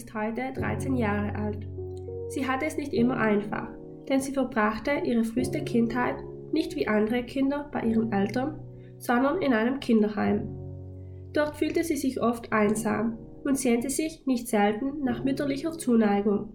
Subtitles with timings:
[0.00, 1.66] ist heute 13 Jahre alt.
[2.28, 3.68] Sie hatte es nicht immer einfach,
[4.08, 6.16] denn sie verbrachte ihre früheste Kindheit
[6.52, 8.58] nicht wie andere Kinder bei ihren Eltern,
[8.96, 10.48] sondern in einem Kinderheim.
[11.34, 16.54] Dort fühlte sie sich oft einsam und sehnte sich nicht selten nach mütterlicher Zuneigung.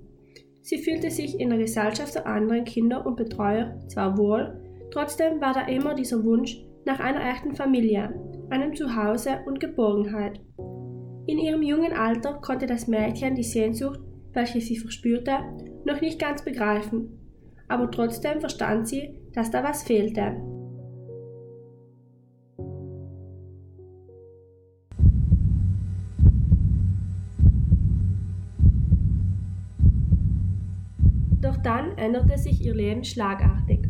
[0.63, 4.59] Sie fühlte sich in der Gesellschaft der anderen Kinder und Betreuer zwar wohl,
[4.89, 8.11] trotzdem war da immer dieser Wunsch nach einer echten Familie,
[8.49, 10.41] einem Zuhause und Geborgenheit.
[11.27, 13.99] In ihrem jungen Alter konnte das Mädchen die Sehnsucht,
[14.33, 15.39] welche sie verspürte,
[15.83, 17.19] noch nicht ganz begreifen,
[17.67, 20.35] aber trotzdem verstand sie, dass da was fehlte.
[31.41, 33.87] Doch dann änderte sich ihr Leben schlagartig.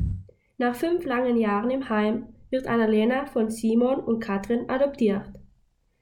[0.58, 5.35] Nach fünf langen Jahren im Heim wird Annalena von Simon und Katrin adoptiert.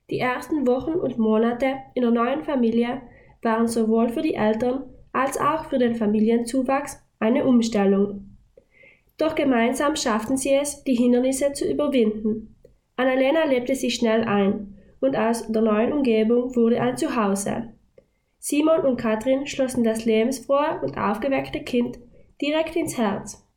[0.10, 3.02] Die ersten Wochen und Monate in der neuen Familie
[3.42, 8.38] waren sowohl für die Eltern als auch für den Familienzuwachs eine Umstellung.
[9.18, 12.56] Doch gemeinsam schafften sie es, die Hindernisse zu überwinden.
[12.96, 17.74] Annalena lebte sich schnell ein und aus der neuen Umgebung wurde ein Zuhause.
[18.40, 22.00] Simon und Katrin schlossen das lebensfrohe und aufgeweckte Kind
[22.42, 23.48] direkt ins Herz.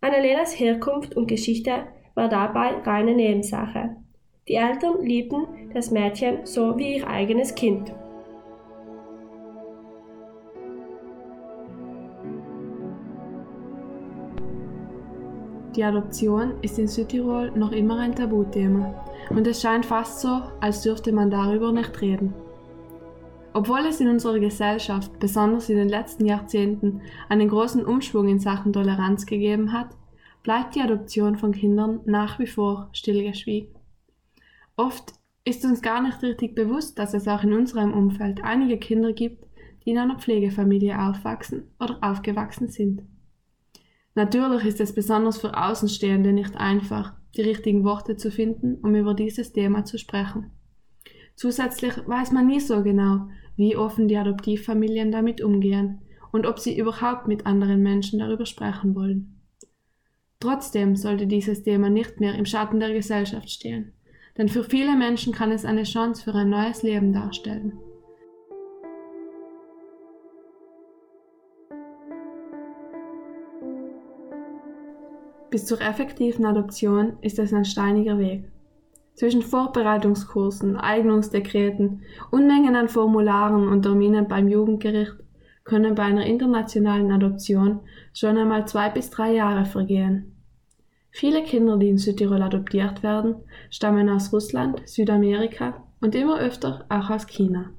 [0.00, 3.96] Annalenas Herkunft und Geschichte war dabei reine Nebensache.
[4.48, 7.92] Die Eltern liebten das Mädchen so wie ihr eigenes Kind.
[15.76, 20.80] Die Adoption ist in Südtirol noch immer ein Tabuthema und es scheint fast so, als
[20.80, 22.32] dürfte man darüber nicht reden.
[23.52, 28.72] Obwohl es in unserer Gesellschaft, besonders in den letzten Jahrzehnten, einen großen Umschwung in Sachen
[28.72, 29.88] Toleranz gegeben hat,
[30.42, 33.74] bleibt die Adoption von Kindern nach wie vor stillgeschwiegen.
[34.76, 35.12] Oft
[35.46, 39.46] ist uns gar nicht richtig bewusst, dass es auch in unserem Umfeld einige Kinder gibt,
[39.84, 43.02] die in einer Pflegefamilie aufwachsen oder aufgewachsen sind.
[44.16, 49.14] Natürlich ist es besonders für Außenstehende nicht einfach, die richtigen Worte zu finden, um über
[49.14, 50.50] dieses Thema zu sprechen.
[51.36, 56.00] Zusätzlich weiß man nie so genau, wie offen die Adoptivfamilien damit umgehen
[56.32, 59.40] und ob sie überhaupt mit anderen Menschen darüber sprechen wollen.
[60.40, 63.92] Trotzdem sollte dieses Thema nicht mehr im Schatten der Gesellschaft stehen,
[64.38, 67.78] denn für viele Menschen kann es eine Chance für ein neues Leben darstellen.
[75.50, 78.50] Bis zur effektiven Adoption ist es ein steiniger Weg.
[79.14, 85.16] Zwischen Vorbereitungskursen, Eignungsdekreten, Unmengen an Formularen und Terminen beim Jugendgericht
[85.64, 87.80] können bei einer internationalen Adoption
[88.12, 90.35] schon einmal zwei bis drei Jahre vergehen.
[91.18, 93.36] Viele Kinder, die in Südtirol adoptiert werden,
[93.70, 97.70] stammen aus Russland, Südamerika und immer öfter auch aus China.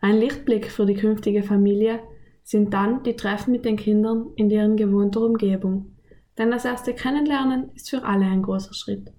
[0.00, 2.00] Ein Lichtblick für die künftige Familie
[2.42, 5.96] sind dann die Treffen mit den Kindern in deren gewohnter Umgebung
[6.38, 9.12] denn das erste Kennenlernen ist für alle ein großer Schritt.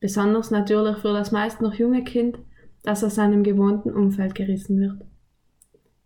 [0.00, 2.38] Besonders natürlich für das meist noch junge Kind,
[2.82, 5.04] das aus seinem gewohnten Umfeld gerissen wird.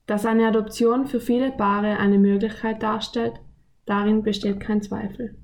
[0.06, 3.34] Dass eine Adoption für viele Paare eine Möglichkeit darstellt,
[3.86, 5.36] darin besteht kein Zweifel.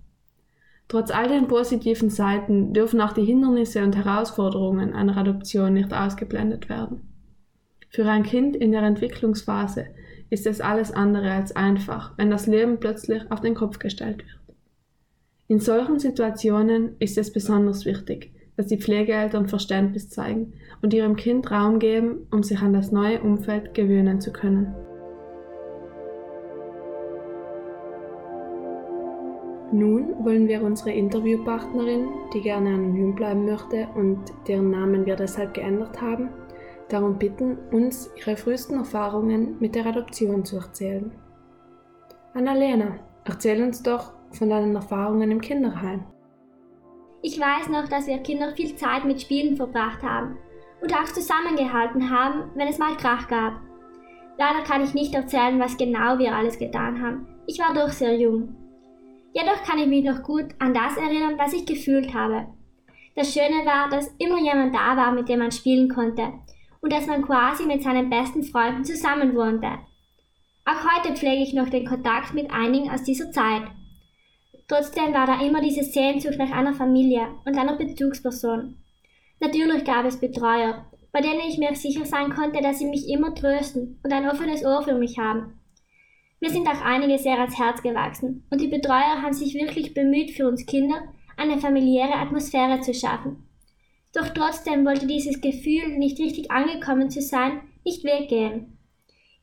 [0.88, 6.68] Trotz all den positiven Seiten dürfen auch die Hindernisse und Herausforderungen einer Adoption nicht ausgeblendet
[6.68, 7.02] werden.
[7.90, 9.86] Für ein Kind in der Entwicklungsphase
[10.30, 14.56] ist es alles andere als einfach, wenn das Leben plötzlich auf den Kopf gestellt wird.
[15.48, 21.50] In solchen Situationen ist es besonders wichtig, dass die Pflegeeltern Verständnis zeigen und ihrem Kind
[21.50, 24.74] Raum geben, um sich an das neue Umfeld gewöhnen zu können.
[29.72, 35.54] Nun wollen wir unsere Interviewpartnerin, die gerne anonym bleiben möchte und deren Namen wir deshalb
[35.54, 36.28] geändert haben,
[36.88, 41.10] darum bitten, uns ihre frühesten Erfahrungen mit der Adoption zu erzählen.
[42.34, 46.04] Annalena, erzähl uns doch, von deinen Erfahrungen im Kinderheim?
[47.22, 50.36] Ich weiß noch, dass wir Kinder viel Zeit mit Spielen verbracht haben
[50.80, 53.54] und auch zusammengehalten haben, wenn es mal Krach gab.
[54.38, 57.26] Leider kann ich nicht erzählen, was genau wir alles getan haben.
[57.46, 58.54] Ich war doch sehr jung.
[59.36, 62.46] Jedoch kann ich mich noch gut an das erinnern, was ich gefühlt habe.
[63.16, 66.32] Das Schöne war, dass immer jemand da war, mit dem man spielen konnte
[66.80, 69.68] und dass man quasi mit seinen besten Freunden zusammen wohnte.
[70.64, 73.64] Auch heute pflege ich noch den Kontakt mit einigen aus dieser Zeit.
[74.68, 78.78] Trotzdem war da immer diese Sehnsucht nach einer Familie und einer Bezugsperson.
[79.40, 83.34] Natürlich gab es Betreuer, bei denen ich mir sicher sein konnte, dass sie mich immer
[83.34, 85.60] trösten und ein offenes Ohr für mich haben.
[86.40, 90.32] Mir sind auch einige sehr ans Herz gewachsen und die Betreuer haben sich wirklich bemüht,
[90.32, 91.02] für uns Kinder
[91.36, 93.48] eine familiäre Atmosphäre zu schaffen.
[94.12, 98.78] Doch trotzdem wollte dieses Gefühl, nicht richtig angekommen zu sein, nicht weggehen.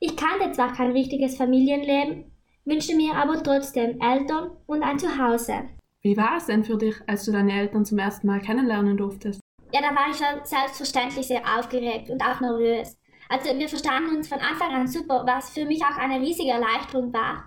[0.00, 2.32] Ich kannte zwar kein richtiges Familienleben,
[2.64, 5.64] wünschte mir aber trotzdem Eltern und ein Zuhause.
[6.02, 9.40] Wie war es denn für dich, als du deine Eltern zum ersten Mal kennenlernen durftest?
[9.72, 12.96] Ja, da war ich schon selbstverständlich sehr aufgeregt und auch nervös.
[13.28, 17.12] Also wir verstanden uns von Anfang an super, was für mich auch eine riesige Erleichterung
[17.12, 17.44] war.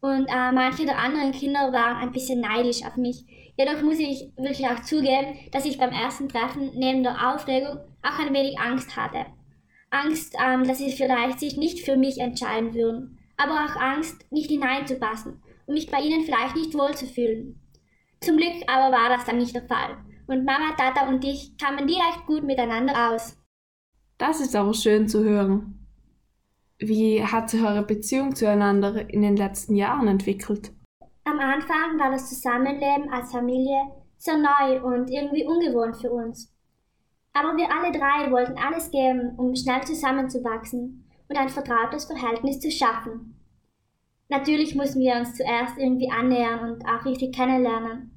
[0.00, 3.24] Und äh, manche der anderen Kinder waren ein bisschen neidisch auf mich.
[3.56, 8.18] Jedoch muss ich wirklich auch zugeben, dass ich beim ersten Treffen neben der Aufregung auch
[8.18, 9.26] ein wenig Angst hatte.
[9.90, 14.50] Angst, ähm, dass sie vielleicht sich nicht für mich entscheiden würden, aber auch Angst, nicht
[14.50, 17.60] hineinzupassen und mich bei ihnen vielleicht nicht wohlzufühlen.
[18.20, 19.96] Zum Glück aber war das dann nicht der Fall
[20.26, 23.36] und Mama, Tata und ich kamen direkt gut miteinander aus.
[24.18, 25.86] Das ist aber schön zu hören.
[26.78, 30.72] Wie hat sich eure Beziehung zueinander in den letzten Jahren entwickelt?
[31.24, 33.76] Am Anfang war das Zusammenleben als Familie
[34.16, 36.52] sehr neu und irgendwie ungewohnt für uns.
[37.32, 42.70] Aber wir alle drei wollten alles geben, um schnell zusammenzuwachsen und ein vertrautes Verhältnis zu
[42.70, 43.34] schaffen.
[44.28, 48.10] Natürlich mussten wir uns zuerst irgendwie annähern und auch richtig kennenlernen.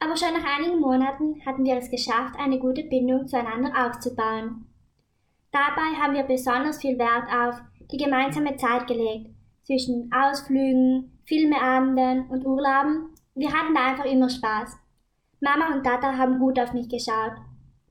[0.00, 4.66] Aber schon nach einigen Monaten hatten wir es geschafft, eine gute Bindung zueinander aufzubauen.
[5.56, 9.30] Dabei haben wir besonders viel Wert auf die gemeinsame Zeit gelegt,
[9.62, 13.14] zwischen Ausflügen, Filmeabenden und Urlauben.
[13.34, 14.76] Wir hatten da einfach immer Spaß.
[15.40, 17.36] Mama und Tata haben gut auf mich geschaut.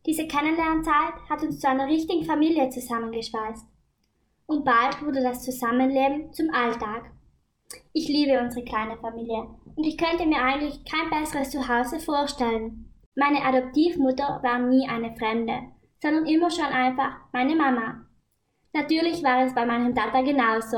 [0.05, 3.65] Diese Kennenlernzeit hat uns zu einer richtigen Familie zusammengeschweißt.
[4.45, 7.09] Und bald wurde das Zusammenleben zum Alltag.
[7.93, 12.93] Ich liebe unsere kleine Familie und ich könnte mir eigentlich kein besseres Zuhause vorstellen.
[13.15, 15.71] Meine Adoptivmutter war nie eine Fremde,
[16.01, 18.05] sondern immer schon einfach meine Mama.
[18.73, 20.77] Natürlich war es bei meinem Tata genauso.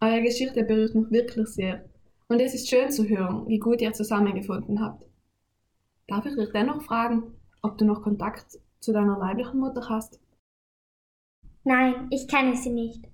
[0.00, 1.84] Eure Geschichte berührt mich wirklich sehr.
[2.28, 5.04] Und es ist schön zu hören, wie gut ihr zusammengefunden habt.
[6.08, 10.20] Darf ich dich dennoch fragen, ob du noch Kontakt zu deiner leiblichen Mutter hast?
[11.64, 13.04] Nein, ich kenne sie nicht.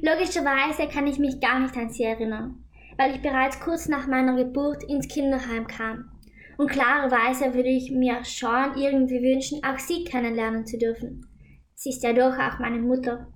[0.00, 2.64] Logischerweise kann ich mich gar nicht an sie erinnern,
[2.98, 6.10] weil ich bereits kurz nach meiner Geburt ins Kinderheim kam.
[6.58, 11.26] Und klarerweise würde ich mir schon irgendwie wünschen, auch sie kennenlernen zu dürfen.
[11.74, 13.26] Sie ist ja doch auch meine Mutter.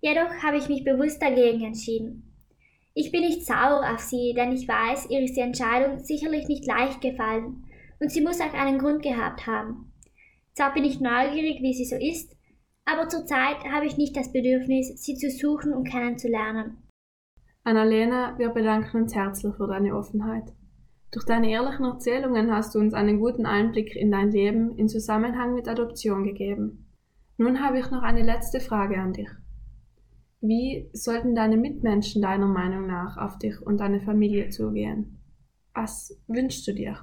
[0.00, 2.34] Jedoch habe ich mich bewusst dagegen entschieden.
[2.94, 6.66] Ich bin nicht sauer auf sie, denn ich weiß, ihr ist die Entscheidung sicherlich nicht
[6.66, 7.64] leicht gefallen
[8.00, 9.92] und sie muss auch einen Grund gehabt haben.
[10.54, 12.34] Zwar bin ich neugierig, wie sie so ist,
[12.86, 16.78] aber zurzeit habe ich nicht das Bedürfnis, sie zu suchen und kennenzulernen.
[17.64, 20.52] Annalena, wir bedanken uns herzlich für deine Offenheit.
[21.16, 25.54] Durch deine ehrlichen Erzählungen hast du uns einen guten Einblick in dein Leben in Zusammenhang
[25.54, 26.92] mit Adoption gegeben.
[27.38, 29.30] Nun habe ich noch eine letzte Frage an dich.
[30.42, 35.22] Wie sollten deine Mitmenschen deiner Meinung nach auf dich und deine Familie zugehen?
[35.72, 36.98] Was wünschst du dir?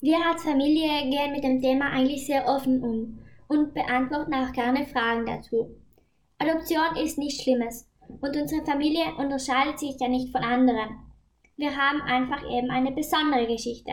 [0.00, 4.84] Wir als Familie gehen mit dem Thema eigentlich sehr offen um und beantworten auch gerne
[4.86, 5.76] Fragen dazu.
[6.38, 7.88] Adoption ist nichts Schlimmes
[8.20, 11.09] und unsere Familie unterscheidet sich ja nicht von anderen.
[11.60, 13.92] Wir haben einfach eben eine besondere Geschichte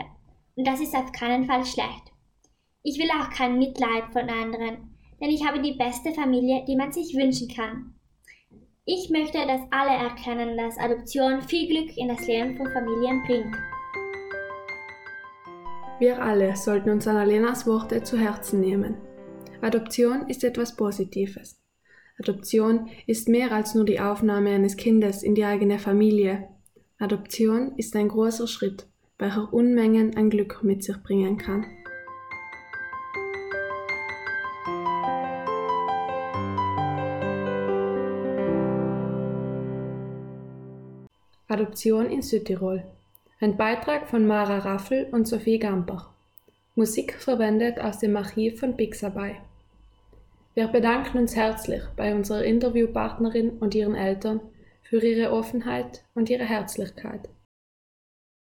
[0.55, 2.13] und das ist auf keinen Fall schlecht.
[2.81, 6.93] Ich will auch kein Mitleid von anderen, denn ich habe die beste Familie, die man
[6.93, 7.95] sich wünschen kann.
[8.85, 13.57] Ich möchte, dass alle erkennen, dass Adoption viel Glück in das Leben von Familien bringt.
[15.99, 18.95] Wir alle sollten uns Annalenas Worte zu Herzen nehmen.
[19.59, 21.61] Adoption ist etwas Positives.
[22.17, 26.47] Adoption ist mehr als nur die Aufnahme eines Kindes in die eigene Familie.
[26.99, 28.87] Adoption ist ein großer Schritt,
[29.19, 31.63] welcher Unmengen an Glück mit sich bringen kann.
[41.47, 42.83] Adoption in Südtirol.
[43.39, 46.09] Ein Beitrag von Mara Raffel und Sophie Gampach.
[46.73, 49.35] Musik verwendet aus dem Archiv von Pixabay.
[50.55, 54.39] Wir bedanken uns herzlich bei unserer Interviewpartnerin und ihren Eltern
[54.89, 57.27] für ihre Offenheit und ihre Herzlichkeit.